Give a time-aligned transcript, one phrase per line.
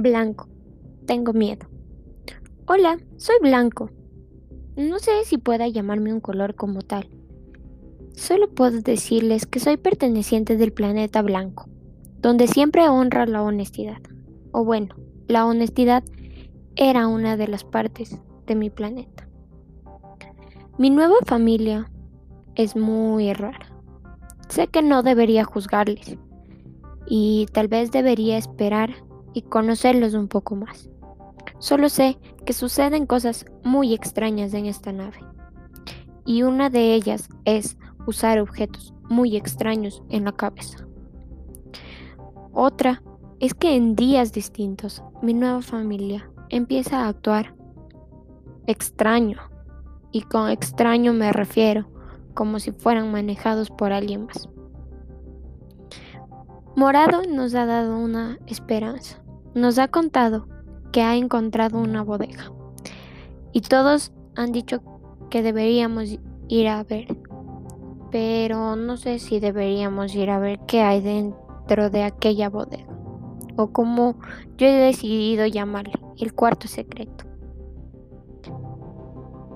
[0.00, 0.46] Blanco.
[1.06, 1.66] Tengo miedo.
[2.68, 3.90] Hola, soy blanco.
[4.76, 7.10] No sé si pueda llamarme un color como tal.
[8.12, 11.68] Solo puedo decirles que soy perteneciente del planeta blanco,
[12.20, 14.00] donde siempre honra la honestidad.
[14.52, 14.94] O bueno,
[15.26, 16.04] la honestidad
[16.76, 19.28] era una de las partes de mi planeta.
[20.78, 21.90] Mi nueva familia
[22.54, 23.74] es muy rara.
[24.48, 26.16] Sé que no debería juzgarles
[27.04, 30.88] y tal vez debería esperar y conocerlos un poco más.
[31.58, 35.18] Solo sé que suceden cosas muy extrañas en esta nave.
[36.24, 40.86] Y una de ellas es usar objetos muy extraños en la cabeza.
[42.52, 43.02] Otra
[43.40, 47.54] es que en días distintos mi nueva familia empieza a actuar
[48.66, 49.38] extraño.
[50.10, 51.88] Y con extraño me refiero
[52.34, 54.48] como si fueran manejados por alguien más.
[56.76, 59.20] Morado nos ha dado una esperanza.
[59.54, 60.46] Nos ha contado
[60.92, 62.52] que ha encontrado una bodega.
[63.52, 64.82] Y todos han dicho
[65.30, 66.18] que deberíamos
[66.48, 67.16] ir a ver.
[68.10, 72.86] Pero no sé si deberíamos ir a ver qué hay dentro de aquella bodega.
[73.56, 74.16] O como
[74.56, 77.24] yo he decidido llamarle, el cuarto secreto.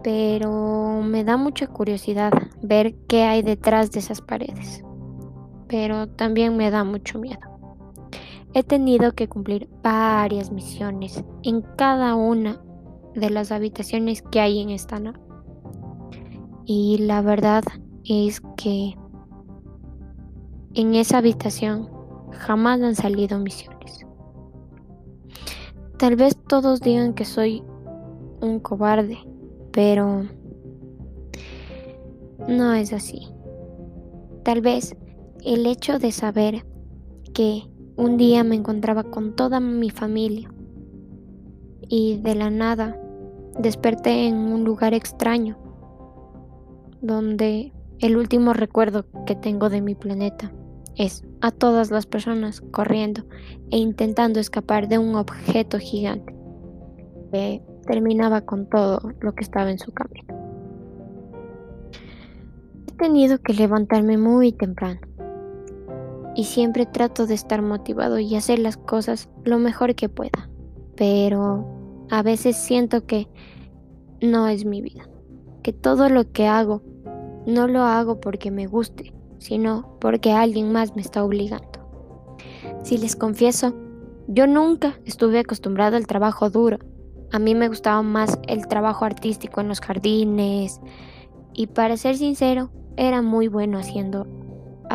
[0.03, 4.83] Pero me da mucha curiosidad ver qué hay detrás de esas paredes.
[5.69, 7.52] Pero también me da mucho miedo.
[8.55, 12.63] He tenido que cumplir varias misiones en cada una
[13.15, 15.19] de las habitaciones que hay en esta nave.
[16.65, 17.65] Y la verdad
[18.05, 18.97] es que
[20.75, 21.89] en esa habitación
[22.31, 24.07] jamás han salido misiones.
[25.99, 27.63] Tal vez todos digan que soy
[28.41, 29.19] un cobarde,
[29.73, 30.27] pero
[32.49, 33.29] no es así.
[34.43, 34.97] Tal vez
[35.45, 36.67] el hecho de saber
[37.33, 40.51] que un día me encontraba con toda mi familia
[41.89, 42.99] y de la nada
[43.59, 45.59] desperté en un lugar extraño
[47.01, 50.53] donde el último recuerdo que tengo de mi planeta
[50.97, 53.25] es a todas las personas corriendo
[53.71, 56.35] e intentando escapar de un objeto gigante
[57.33, 60.27] que terminaba con todo lo que estaba en su camino.
[62.87, 65.01] He tenido que levantarme muy temprano
[66.35, 70.49] y siempre trato de estar motivado y hacer las cosas lo mejor que pueda.
[70.97, 71.67] Pero
[72.11, 73.29] a veces siento que
[74.21, 75.09] no es mi vida,
[75.63, 76.83] que todo lo que hago
[77.47, 81.67] no lo hago porque me guste, sino porque alguien más me está obligando.
[82.83, 83.75] Si les confieso,
[84.29, 86.79] yo nunca estuve acostumbrado al trabajo duro.
[87.33, 90.81] A mí me gustaba más el trabajo artístico en los jardines
[91.55, 94.27] y para ser sincero, era muy bueno haciendo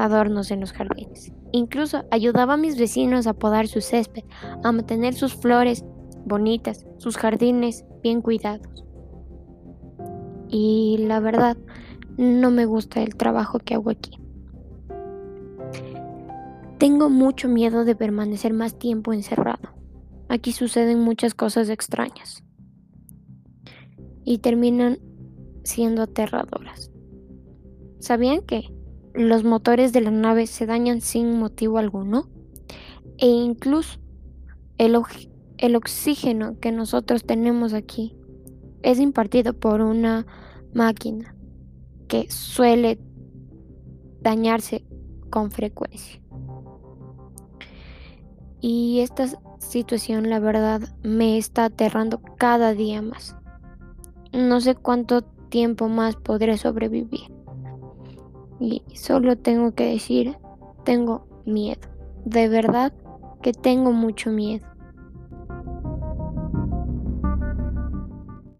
[0.04, 1.32] adornos en los jardines.
[1.52, 4.24] Incluso ayudaba a mis vecinos a podar su césped,
[4.64, 5.84] a mantener sus flores
[6.26, 8.86] bonitas, sus jardines bien cuidados.
[10.50, 11.58] Y la verdad,
[12.18, 14.20] no me gusta el trabajo que hago aquí.
[16.78, 19.74] Tengo mucho miedo de permanecer más tiempo encerrado.
[20.30, 22.44] Aquí suceden muchas cosas extrañas.
[24.24, 25.00] Y terminan
[25.64, 26.92] siendo aterradoras.
[28.00, 28.77] ¿Sabían que
[29.18, 32.30] los motores de la nave se dañan sin motivo alguno
[33.18, 34.00] e incluso
[34.78, 34.96] el,
[35.76, 38.16] oxígeno que nosotros tenemos aquí
[38.84, 40.28] es impartido por una
[40.72, 41.36] máquina
[42.08, 43.00] que suele
[44.22, 44.86] dañarse
[45.32, 46.22] con frecuencia.
[48.62, 53.36] Y esta situación, la verdad, me está aterrando cada día más.
[54.32, 57.37] No sé cuánto tiempo más podré sobrevivir.
[58.60, 60.38] Y solo tengo que decir,
[60.84, 61.82] tengo miedo.
[62.26, 62.94] De verdad
[63.42, 64.68] que tengo mucho miedo.